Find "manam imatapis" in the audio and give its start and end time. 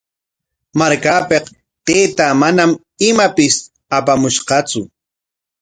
2.41-3.55